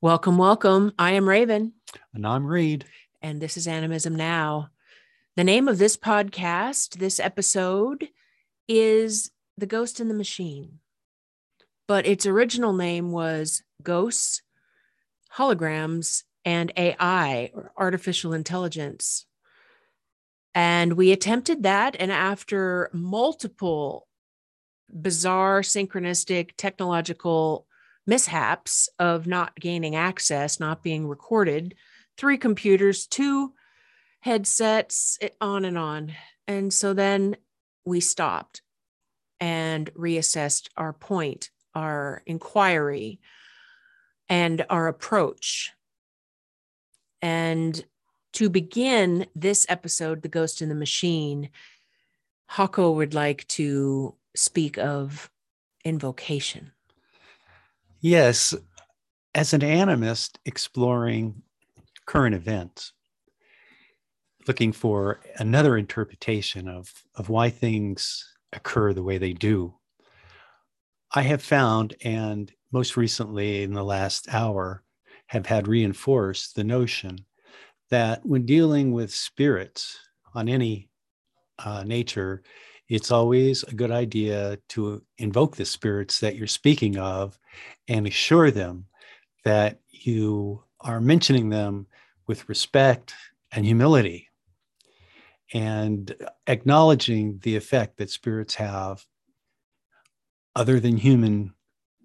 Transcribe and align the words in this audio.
Welcome, 0.00 0.38
welcome. 0.38 0.92
I 0.96 1.14
am 1.14 1.28
Raven. 1.28 1.72
And 2.14 2.24
I'm 2.24 2.46
Reed. 2.46 2.84
And 3.20 3.40
this 3.42 3.56
is 3.56 3.66
Animism 3.66 4.14
Now. 4.14 4.68
The 5.34 5.42
name 5.42 5.66
of 5.66 5.78
this 5.78 5.96
podcast, 5.96 6.98
this 6.98 7.18
episode, 7.18 8.08
is 8.68 9.32
The 9.56 9.66
Ghost 9.66 9.98
in 9.98 10.06
the 10.06 10.14
Machine. 10.14 10.78
But 11.88 12.06
its 12.06 12.26
original 12.26 12.72
name 12.72 13.10
was 13.10 13.64
Ghosts, 13.82 14.42
Holograms, 15.34 16.22
and 16.44 16.70
AI, 16.76 17.50
or 17.52 17.72
Artificial 17.76 18.32
Intelligence. 18.32 19.26
And 20.54 20.92
we 20.92 21.10
attempted 21.10 21.64
that. 21.64 21.96
And 21.98 22.12
after 22.12 22.88
multiple 22.92 24.06
bizarre, 24.88 25.62
synchronistic, 25.62 26.50
technological 26.56 27.66
mishaps 28.08 28.88
of 28.98 29.26
not 29.26 29.54
gaining 29.60 29.94
access, 29.94 30.58
not 30.58 30.82
being 30.82 31.06
recorded, 31.06 31.74
three 32.16 32.38
computers, 32.38 33.06
two 33.06 33.52
headsets, 34.20 35.18
on 35.42 35.66
and 35.66 35.76
on. 35.76 36.14
And 36.46 36.72
so 36.72 36.94
then 36.94 37.36
we 37.84 38.00
stopped 38.00 38.62
and 39.40 39.92
reassessed 39.94 40.68
our 40.74 40.94
point, 40.94 41.50
our 41.74 42.22
inquiry, 42.24 43.20
and 44.28 44.64
our 44.70 44.88
approach. 44.88 45.72
And 47.20 47.84
to 48.32 48.48
begin 48.48 49.26
this 49.36 49.66
episode, 49.68 50.22
The 50.22 50.28
Ghost 50.28 50.62
in 50.62 50.70
the 50.70 50.74
Machine, 50.74 51.50
Hako 52.46 52.92
would 52.92 53.12
like 53.12 53.46
to 53.48 54.14
speak 54.34 54.78
of 54.78 55.30
invocation. 55.84 56.72
Yes, 58.00 58.54
as 59.34 59.52
an 59.52 59.60
animist 59.60 60.36
exploring 60.44 61.42
current 62.06 62.34
events, 62.34 62.92
looking 64.46 64.72
for 64.72 65.20
another 65.36 65.76
interpretation 65.76 66.68
of, 66.68 66.92
of 67.16 67.28
why 67.28 67.50
things 67.50 68.24
occur 68.52 68.92
the 68.92 69.02
way 69.02 69.18
they 69.18 69.32
do, 69.32 69.74
I 71.12 71.22
have 71.22 71.42
found, 71.42 71.96
and 72.04 72.52
most 72.70 72.96
recently 72.96 73.64
in 73.64 73.72
the 73.72 73.84
last 73.84 74.32
hour, 74.32 74.84
have 75.26 75.46
had 75.46 75.66
reinforced 75.66 76.54
the 76.54 76.64
notion 76.64 77.18
that 77.90 78.24
when 78.24 78.46
dealing 78.46 78.92
with 78.92 79.12
spirits 79.12 79.98
on 80.34 80.48
any 80.48 80.88
uh, 81.58 81.82
nature, 81.84 82.42
it's 82.88 83.10
always 83.10 83.62
a 83.64 83.74
good 83.74 83.90
idea 83.90 84.58
to 84.70 85.02
invoke 85.18 85.56
the 85.56 85.64
spirits 85.64 86.20
that 86.20 86.36
you're 86.36 86.46
speaking 86.46 86.96
of 86.98 87.38
and 87.86 88.06
assure 88.06 88.50
them 88.50 88.86
that 89.44 89.80
you 89.90 90.62
are 90.80 91.00
mentioning 91.00 91.50
them 91.50 91.86
with 92.26 92.48
respect 92.48 93.14
and 93.52 93.64
humility 93.64 94.28
and 95.52 96.14
acknowledging 96.46 97.38
the 97.42 97.56
effect 97.56 97.96
that 97.98 98.10
spirits 98.10 98.54
have 98.54 99.04
other 100.54 100.80
than 100.80 100.96
human 100.96 101.52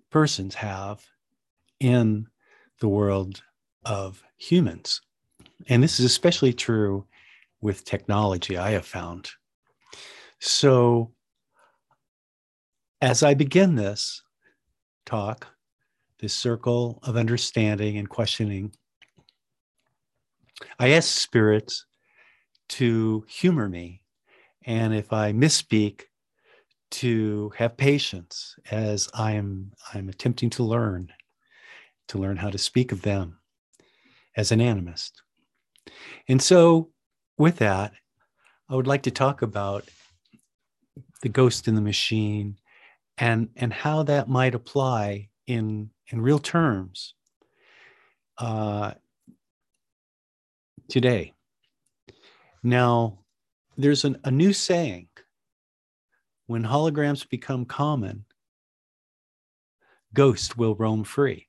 persons 0.10 0.56
have 0.56 1.04
in 1.80 2.28
the 2.80 2.88
world 2.88 3.42
of 3.86 4.24
humans. 4.38 5.02
And 5.68 5.82
this 5.84 6.00
is 6.00 6.06
especially 6.06 6.54
true 6.54 7.06
with 7.62 7.86
technology, 7.86 8.58
I 8.58 8.72
have 8.72 8.86
found. 8.86 9.30
So, 10.46 11.14
as 13.02 13.24
I 13.24 13.34
begin 13.34 13.76
this 13.76 14.22
talk, 15.06 15.48
this 16.20 16.34
circle 16.34 17.00
of 17.04 17.16
understanding 17.16 17.98
and 17.98 18.10
questioning, 18.10 18.74
I 20.78 20.90
ask 20.90 21.08
spirits 21.08 21.86
to 22.70 23.24
humor 23.30 23.70
me. 23.70 24.02
And 24.66 24.94
if 24.94 25.14
I 25.14 25.32
misspeak, 25.32 26.02
to 26.92 27.54
have 27.56 27.78
patience 27.78 28.58
as 28.70 29.10
I 29.14 29.32
am 29.32 29.72
I'm 29.94 30.10
attempting 30.10 30.50
to 30.52 30.64
learn, 30.64 31.08
to 32.10 32.18
learn 32.18 32.36
how 32.36 32.50
to 32.50 32.58
speak 32.58 32.92
of 32.92 33.04
them 33.04 33.40
as 34.36 34.52
an 34.52 34.60
animist. 34.60 35.12
And 36.28 36.42
so, 36.42 36.90
with 37.38 37.60
that, 37.60 37.94
I 38.68 38.76
would 38.76 38.88
like 38.88 39.04
to 39.04 39.12
talk 39.12 39.42
about 39.42 39.86
the 41.24 41.30
ghost 41.30 41.70
in 41.70 41.76
the 41.76 41.82
machine 41.82 42.58
and 43.18 43.48
and 43.56 43.72
how 43.74 44.04
that 44.04 44.28
might 44.28 44.54
apply 44.54 45.30
in 45.48 45.90
in 46.10 46.22
real 46.22 46.38
terms 46.38 47.16
uh, 48.38 48.92
today. 50.90 51.34
Now 52.62 53.20
there's 53.78 54.04
an, 54.04 54.18
a 54.26 54.32
new 54.32 54.52
saying 54.52 55.08
when 56.48 56.64
holograms 56.64 57.28
become 57.28 57.66
common 57.66 58.26
ghosts 60.14 60.58
will 60.58 60.76
roam 60.76 61.06
free. 61.06 61.48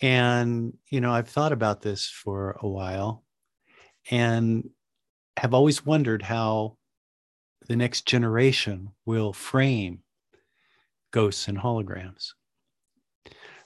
And 0.00 0.76
you 0.90 1.00
know 1.00 1.12
i've 1.12 1.28
thought 1.28 1.52
about 1.52 1.82
this 1.82 2.08
for 2.08 2.56
a 2.60 2.68
while 2.68 3.24
and 4.10 4.70
have 5.36 5.54
always 5.54 5.86
wondered 5.86 6.22
how 6.22 6.77
the 7.66 7.76
next 7.76 8.06
generation 8.06 8.90
will 9.04 9.32
frame 9.32 10.02
ghosts 11.10 11.48
and 11.48 11.58
holograms. 11.58 12.32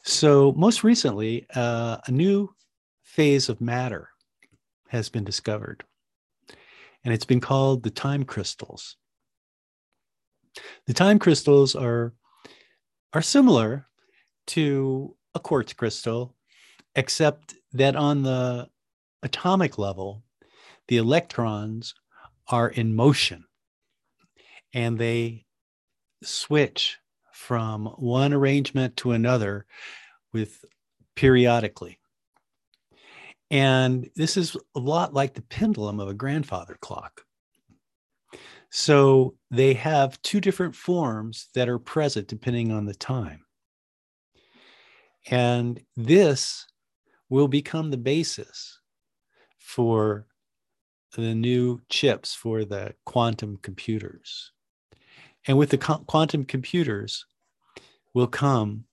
So, 0.04 0.52
most 0.52 0.82
recently, 0.82 1.46
uh, 1.54 1.98
a 2.06 2.10
new 2.10 2.54
phase 3.02 3.48
of 3.48 3.60
matter 3.60 4.08
has 4.88 5.08
been 5.08 5.24
discovered, 5.24 5.84
and 7.04 7.14
it's 7.14 7.24
been 7.24 7.40
called 7.40 7.82
the 7.82 7.90
time 7.90 8.24
crystals. 8.24 8.96
The 10.86 10.94
time 10.94 11.18
crystals 11.18 11.76
are, 11.76 12.14
are 13.12 13.22
similar 13.22 13.86
to 14.48 15.16
a 15.34 15.40
quartz 15.40 15.72
crystal, 15.72 16.34
except 16.96 17.54
that 17.72 17.94
on 17.94 18.22
the 18.22 18.68
atomic 19.22 19.78
level, 19.78 20.24
the 20.88 20.96
electrons 20.96 21.94
are 22.48 22.68
in 22.68 22.94
motion 22.94 23.44
and 24.72 24.98
they 24.98 25.44
switch 26.22 26.98
from 27.32 27.86
one 27.96 28.32
arrangement 28.32 28.96
to 28.98 29.12
another 29.12 29.66
with 30.32 30.64
periodically. 31.16 31.98
And 33.50 34.08
this 34.16 34.36
is 34.36 34.56
a 34.74 34.80
lot 34.80 35.12
like 35.12 35.34
the 35.34 35.42
pendulum 35.42 36.00
of 36.00 36.08
a 36.08 36.14
grandfather 36.14 36.78
clock. 36.80 37.22
So 38.70 39.34
they 39.50 39.74
have 39.74 40.20
two 40.22 40.40
different 40.40 40.74
forms 40.74 41.48
that 41.54 41.68
are 41.68 41.78
present 41.78 42.28
depending 42.28 42.72
on 42.72 42.86
the 42.86 42.94
time. 42.94 43.44
And 45.30 45.80
this 45.96 46.66
will 47.28 47.48
become 47.48 47.90
the 47.90 47.98
basis 47.98 48.80
for 49.58 50.26
the 51.14 51.34
new 51.34 51.80
chips 51.90 52.34
for 52.34 52.64
the 52.64 52.94
quantum 53.04 53.58
computers. 53.58 54.51
And 55.46 55.58
with 55.58 55.70
the 55.70 55.78
quantum 55.78 56.44
computers 56.44 57.26
will 58.14 58.26
come 58.26 58.84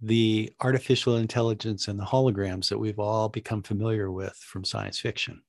the 0.00 0.52
artificial 0.60 1.16
intelligence 1.16 1.88
and 1.88 1.98
the 1.98 2.04
holograms 2.04 2.68
that 2.68 2.78
we've 2.78 2.98
all 2.98 3.28
become 3.28 3.62
familiar 3.62 4.10
with 4.10 4.34
from 4.36 4.64
science 4.64 4.98
fiction. 4.98 5.42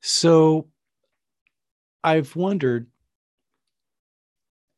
So 0.00 0.68
I've 2.04 2.34
wondered 2.36 2.86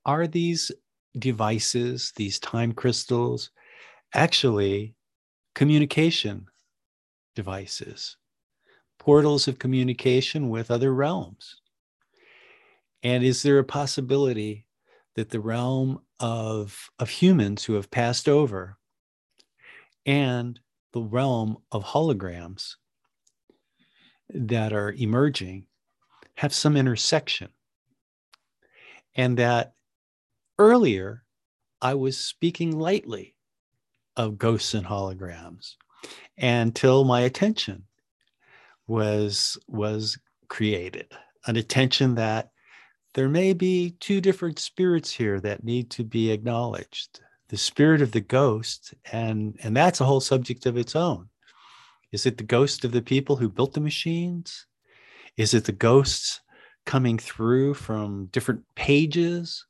are 0.05 0.27
these 0.27 0.73
devices, 1.19 2.13
these 2.17 2.39
time 2.41 2.73
crystals, 2.73 3.51
actually 4.15 4.95
communication 5.55 6.47
devices, 7.37 8.17
portals 8.99 9.47
of 9.47 9.59
communication 9.59 10.49
with 10.49 10.71
other 10.71 10.93
realms? 10.93 11.62
And 13.03 13.25
is 13.25 13.43
there 13.43 13.59
a 13.59 13.65
possibility 13.65 14.67
that 15.17 15.31
the 15.31 15.41
realm 15.41 16.01
of, 16.21 16.91
of 16.99 17.09
humans 17.09 17.65
who 17.65 17.75
have 17.75 17.91
passed 17.91 18.29
over 18.29 18.79
and 20.07 20.59
the 20.93 21.03
realm 21.03 21.59
of 21.71 21.85
holograms 21.85 22.77
that 24.31 24.73
are 24.73 24.93
emerging 24.93 25.67
have 26.37 26.55
some 26.55 26.77
intersection? 26.77 27.49
And 29.15 29.37
that 29.39 29.75
earlier 30.59 31.25
I 31.81 31.95
was 31.95 32.17
speaking 32.17 32.79
lightly 32.79 33.35
of 34.17 34.39
ghosts 34.39 34.75
and 34.75 34.87
holograms 34.87 35.75
until 36.39 37.05
my 37.05 37.23
attention 37.23 37.85
was 38.87 39.59
was 39.67 40.19
created 40.49 41.07
an 41.47 41.57
attention 41.57 42.15
that 42.17 42.52
there 43.15 43.29
may 43.29 43.53
be 43.53 43.95
two 44.01 44.21
different 44.21 44.59
spirits 44.59 45.11
here 45.11 45.41
that 45.41 45.65
need 45.65 45.91
to 45.91 46.05
be 46.05 46.31
acknowledged. 46.31 47.21
the 47.49 47.59
spirit 47.59 48.01
of 48.01 48.13
the 48.13 48.21
ghost, 48.21 48.95
and 49.13 49.59
and 49.63 49.77
that's 49.77 50.01
a 50.01 50.07
whole 50.07 50.21
subject 50.21 50.65
of 50.65 50.79
its 50.79 50.97
own. 50.97 51.29
Is 52.11 52.25
it 52.25 52.39
the 52.39 52.45
ghost 52.45 52.85
of 52.85 52.93
the 52.93 53.03
people 53.03 53.37
who 53.37 53.51
built 53.51 53.75
the 53.75 53.81
machines? 53.81 54.67
Is 55.37 55.53
it 55.53 55.65
the 55.67 55.73
ghosts 55.73 56.41
coming 56.87 57.19
through 57.19 57.75
from 57.75 58.27
different 58.33 58.65
pages? 58.75 59.67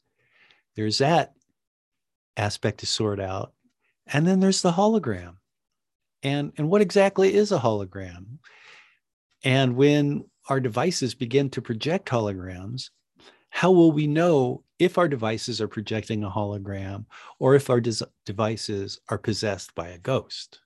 There's 0.76 0.98
that 0.98 1.34
aspect 2.36 2.78
to 2.80 2.86
sort 2.86 3.20
out. 3.20 3.52
And 4.06 4.26
then 4.26 4.40
there's 4.40 4.62
the 4.62 4.72
hologram. 4.72 5.36
And, 6.22 6.52
and 6.56 6.68
what 6.70 6.82
exactly 6.82 7.34
is 7.34 7.52
a 7.52 7.58
hologram? 7.58 8.38
And 9.44 9.76
when 9.76 10.24
our 10.48 10.60
devices 10.60 11.14
begin 11.14 11.50
to 11.50 11.62
project 11.62 12.08
holograms, 12.08 12.90
how 13.54 13.70
will 13.70 13.92
we 13.92 14.06
know 14.06 14.64
if 14.78 14.96
our 14.96 15.06
devices 15.06 15.60
are 15.60 15.68
projecting 15.68 16.24
a 16.24 16.30
hologram 16.30 17.04
or 17.38 17.54
if 17.54 17.68
our 17.68 17.82
des- 17.82 18.06
devices 18.24 18.98
are 19.10 19.18
possessed 19.18 19.74
by 19.74 19.88
a 19.88 19.98
ghost? 19.98 20.60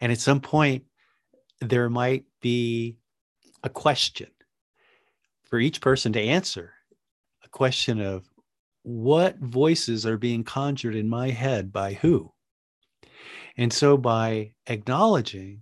And 0.00 0.10
at 0.10 0.18
some 0.18 0.40
point, 0.40 0.84
there 1.60 1.90
might 1.90 2.24
be 2.40 2.96
a 3.62 3.68
question 3.68 4.30
for 5.44 5.60
each 5.60 5.82
person 5.82 6.14
to 6.14 6.20
answer 6.20 6.72
a 7.44 7.48
question 7.50 8.00
of 8.00 8.26
what 8.84 9.38
voices 9.38 10.06
are 10.06 10.16
being 10.16 10.44
conjured 10.44 10.96
in 10.96 11.10
my 11.10 11.28
head 11.28 11.70
by 11.70 11.92
who? 11.92 12.32
And 13.58 13.70
so 13.70 13.98
by 13.98 14.52
acknowledging 14.66 15.60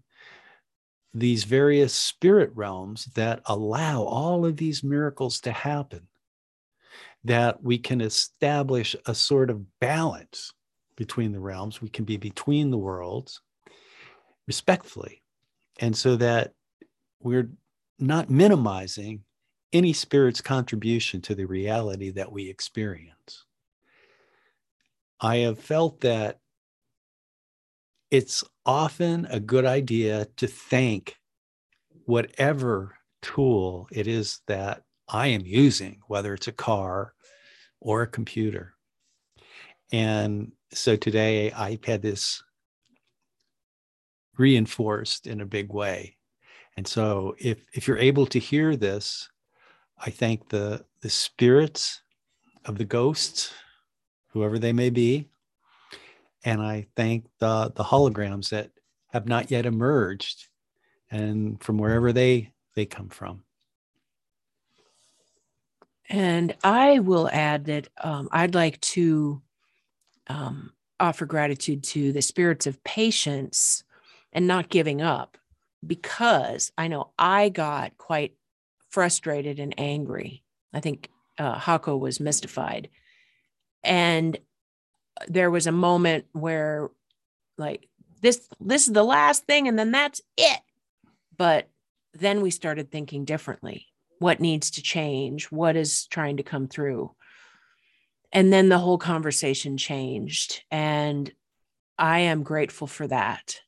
these 1.13 1.43
various 1.43 1.93
spirit 1.93 2.53
realms 2.55 3.07
that 3.17 3.41
allow 3.47 4.03
all 4.05 4.47
of 4.47 4.59
these 4.59 4.85
miracles 4.85 5.41
to 5.41 5.51
happen, 5.51 6.07
that 7.27 7.63
we 7.63 7.77
can 7.77 8.01
establish 8.01 8.95
a 9.07 9.15
sort 9.15 9.51
of 9.51 9.65
balance 9.81 10.53
between 10.97 11.33
the 11.33 11.41
realms. 11.41 11.83
We 11.83 11.89
can 11.89 12.05
be 12.05 12.17
between 12.17 12.71
the 12.71 12.79
worlds 12.79 13.41
respectfully. 14.47 15.23
And 15.81 15.97
so 15.97 16.17
that 16.17 16.53
we're 17.21 17.51
not 17.99 18.31
minimizing 18.31 19.25
any 19.73 19.93
spirit's 19.93 20.41
contribution 20.41 21.21
to 21.23 21.35
the 21.35 21.47
reality 21.47 22.11
that 22.11 22.31
we 22.31 22.49
experience. 22.49 23.45
I 25.21 25.39
have 25.39 25.59
felt 25.59 26.03
that 26.03 26.39
it's 28.11 28.45
often 28.65 29.27
a 29.27 29.41
good 29.41 29.67
idea 29.67 30.29
to 30.37 30.47
thank 30.47 31.17
whatever 32.05 32.95
tool 33.21 33.89
it 33.91 34.07
is 34.07 34.41
that 34.47 34.83
I 35.09 35.29
am 35.29 35.43
using, 35.45 36.01
whether 36.07 36.33
it's 36.35 36.49
a 36.49 36.53
car 36.53 37.15
or 37.81 38.03
a 38.03 38.07
computer. 38.07 38.75
And 39.93 40.53
so 40.73 40.97
today 40.97 41.53
I've 41.53 41.85
had 41.85 42.03
this 42.03 42.43
reinforced 44.37 45.27
in 45.27 45.41
a 45.41 45.47
big 45.47 45.73
way. 45.73 46.17
And 46.77 46.87
so 46.87 47.35
if 47.39 47.59
if 47.73 47.89
you're 47.89 47.99
able 47.99 48.27
to 48.27 48.39
hear 48.39 48.77
this, 48.77 49.29
I 49.99 50.11
thank 50.11 50.49
the 50.49 50.85
the 51.01 51.09
spirits 51.09 52.03
of 52.65 52.77
the 52.77 52.85
ghosts, 52.85 53.53
whoever 54.29 54.59
they 54.59 54.73
may 54.73 54.91
be, 54.91 55.31
and 56.45 56.61
I 56.61 56.87
thank 56.95 57.27
the 57.39 57.73
the 57.75 57.85
holograms 57.85 58.51
that 58.51 58.71
have 59.09 59.27
not 59.27 59.51
yet 59.51 59.65
emerged, 59.65 60.49
and 61.11 61.63
from 61.63 61.79
wherever 61.79 62.13
they 62.13 62.53
they 62.75 62.85
come 62.85 63.09
from. 63.09 63.46
And 66.09 66.55
I 66.63 67.01
will 67.01 67.29
add 67.33 67.65
that 67.67 67.89
um, 68.03 68.29
I'd 68.31 68.55
like 68.55 68.81
to 68.81 69.43
um, 70.29 70.73
offer 71.01 71.27
gratitude 71.27 71.83
to 71.85 72.13
the 72.13 72.23
spirits 72.23 72.67
of 72.67 72.83
patience 72.85 73.83
and 74.33 74.47
not 74.47 74.69
giving 74.69 75.03
up 75.03 75.37
because 75.87 76.73
I 76.79 76.89
know 76.89 77.11
I 77.19 77.49
got 77.49 77.97
quite 77.99 78.35
frustrated 78.91 79.59
and 79.59 79.75
angry. 79.79 80.43
I 80.73 80.81
think 80.81 81.11
uh, 81.39 81.59
Hako 81.59 81.97
was 81.97 82.21
mystified. 82.21 82.89
And 83.83 84.39
there 85.29 85.51
was 85.51 85.67
a 85.67 85.73
moment 85.73 86.27
where, 86.33 86.91
like, 87.59 87.89
this 88.21 88.49
this 88.61 88.87
is 88.87 88.93
the 88.93 89.05
last 89.05 89.45
thing 89.45 89.69
and 89.69 89.79
then 89.79 89.91
that's 89.91 90.21
it 90.37 90.61
but 91.37 91.69
then 92.15 92.41
we 92.41 92.51
started 92.51 92.91
thinking 92.91 93.25
differently 93.25 93.87
what 94.19 94.41
needs 94.41 94.71
to 94.73 94.83
change 94.83 95.47
what 95.47 95.77
is 95.77 96.07
trying 96.07 96.39
to 96.39 96.43
come 96.43 96.69
through. 96.69 97.15
And 98.33 98.53
then 98.53 98.69
the 98.69 98.79
whole 98.79 98.99
conversation 98.99 99.77
changed 99.77 100.63
and 100.71 101.33
i 101.99 102.21
am 102.21 102.43
grateful 102.43 102.87
for 102.87 103.07
that. 103.07 103.61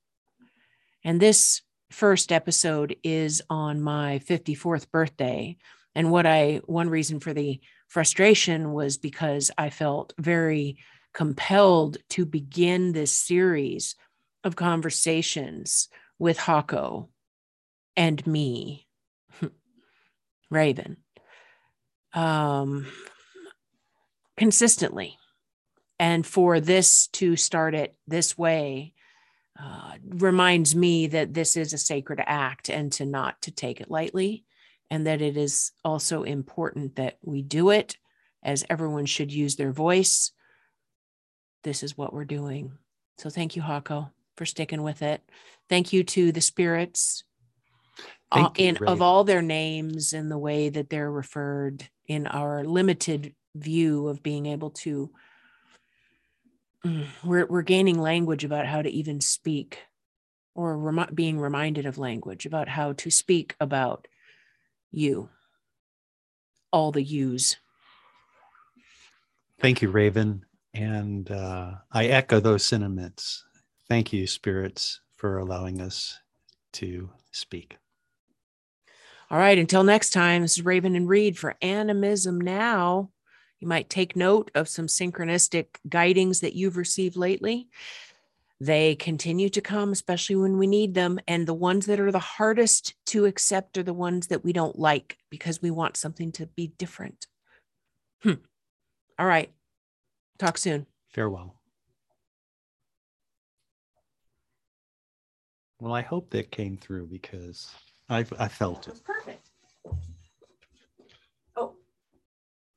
And 1.05 1.21
this 1.21 1.63
first 1.91 2.33
episode 2.33 2.97
is 3.03 3.43
on 3.49 3.81
my 3.81 4.21
54th 4.27 4.91
birthday. 4.91 5.57
And 5.95 6.11
what 6.11 6.27
I, 6.27 6.61
one 6.67 6.91
reason 6.91 7.21
for 7.21 7.33
the 7.33 7.61
frustration 7.87 8.73
was 8.73 8.99
because 8.99 9.51
I 9.57 9.71
felt 9.71 10.13
very 10.19 10.79
compelled 11.15 11.97
to 12.11 12.27
begin 12.27 12.93
this 12.93 13.13
series 13.13 13.95
of 14.45 14.57
conversations 14.57 15.89
with 16.19 16.39
Hako 16.39 17.09
and 17.97 18.25
me, 18.27 18.87
Raven, 20.51 20.97
um, 22.15 22.87
consistently. 24.37 25.19
And 25.99 26.25
for 26.25 26.61
this 26.61 27.09
to 27.09 27.37
start 27.37 27.75
it 27.75 27.97
this 28.07 28.39
way 28.39 28.95
uh, 29.61 29.95
reminds 30.07 30.77
me 30.77 31.09
that 31.09 31.35
this 31.35 31.57
is 31.57 31.73
a 31.73 31.79
sacred 31.79 32.21
act 32.25 32.69
and 32.69 32.93
to 32.93 33.05
not 33.05 33.43
to 33.43 33.51
take 33.51 33.81
it 33.81 33.91
lightly 33.91 34.45
and 34.91 35.07
that 35.07 35.21
it 35.21 35.37
is 35.37 35.73
also 35.85 36.23
important 36.23 36.97
that 36.97 37.19
we 37.23 37.43
do 37.43 37.71
it 37.71 37.97
as 38.43 38.65
everyone 38.71 39.07
should 39.07 39.33
use 39.33 39.57
their 39.57 39.73
voice. 39.73 40.31
This 41.65 41.83
is 41.83 41.99
what 41.99 42.13
we're 42.13 42.25
doing. 42.25 42.73
So 43.19 43.31
thank 43.31 43.57
you 43.57 43.63
hako 43.63 44.11
for 44.37 44.47
sticking 44.47 44.83
with 44.83 45.03
it. 45.03 45.21
Thank 45.69 45.93
you 45.93 46.05
to 46.05 46.31
the 46.31 46.41
spirits 46.41 47.25
uh, 48.33 48.51
in 48.57 48.77
of 48.87 49.03
all 49.03 49.25
their 49.25 49.43
names 49.43 50.13
and 50.13 50.31
the 50.31 50.39
way 50.39 50.69
that 50.69 50.91
they're 50.91 51.11
referred 51.11 51.89
in 52.07 52.27
our 52.27 52.65
limited 52.65 53.35
view 53.55 54.09
of 54.09 54.23
being 54.23 54.47
able 54.47 54.71
to 54.71 55.11
Mm, 56.85 57.07
we're 57.25 57.47
we're 57.47 57.63
gaining 57.63 57.99
language 57.99 58.45
about 58.45 58.67
how 58.67 58.83
to 58.83 58.91
even 58.91 59.21
speak 59.21 59.81
or 60.55 60.77
rem- 60.79 61.13
being 61.13 61.39
reminded 61.39 61.87
of 61.87 61.99
language 61.99 62.47
about 62.47 62.69
how 62.69 62.93
to 62.93 63.11
speak 63.11 63.57
about 63.61 64.07
you 64.91 65.29
all 66.73 66.93
the 66.93 67.03
yous. 67.03 67.57
Thank 69.61 69.83
you 69.83 69.91
raven. 69.91 70.45
And 70.75 71.31
uh, 71.31 71.73
i 71.91 72.07
echo 72.07 72.39
those 72.39 72.65
sentiments. 72.65 73.45
Thank 73.89 74.13
you 74.13 74.27
spirits 74.27 75.01
for 75.17 75.39
allowing 75.39 75.81
us 75.81 76.19
to 76.75 77.11
speak 77.33 77.79
all 79.31 79.39
right 79.39 79.59
until 79.59 79.85
next 79.85 80.11
time 80.11 80.43
this 80.43 80.59
is 80.59 80.65
raven 80.65 80.97
and 80.97 81.09
reed 81.09 81.39
for 81.39 81.57
animism 81.63 82.41
now 82.41 83.11
you 83.61 83.67
might 83.67 83.91
take 83.91 84.15
note 84.15 84.51
of 84.55 84.69
some 84.69 84.87
synchronistic 84.87 85.67
guidings 85.89 86.41
that 86.41 86.55
you've 86.55 86.77
received 86.77 87.17
lately. 87.17 87.69
They 88.61 88.97
continue 88.97 89.49
to 89.51 89.61
come, 89.61 89.93
especially 89.93 90.37
when 90.37 90.59
we 90.59 90.67
need 90.67 90.95
them. 90.95 91.19
And 91.29 91.47
the 91.47 91.55
ones 91.55 91.87
that 91.87 92.01
are 92.01 92.13
the 92.13 92.19
hardest 92.19 92.95
to 93.07 93.25
accept 93.25 93.79
are 93.79 93.83
the 93.83 93.93
ones 93.93 94.29
that 94.29 94.45
we 94.45 94.53
don't 94.53 94.79
like 94.79 95.17
because 95.31 95.63
we 95.63 95.71
want 95.71 95.97
something 95.97 96.33
to 96.33 96.47
be 96.47 96.69
different. 96.79 97.27
Hmm. 98.23 98.35
All 99.19 99.27
right. 99.27 99.53
Talk 100.39 100.59
soon. 100.59 100.87
Farewell. 101.13 101.55
Well, 105.81 105.95
I 105.95 106.03
hope 106.03 106.31
that 106.31 106.51
came 106.51 106.77
through 106.77 107.07
because 107.07 107.73
I, 108.09 108.25
I 108.39 108.49
felt 108.49 108.89
it. 108.89 109.01
Perfect. 109.05 109.48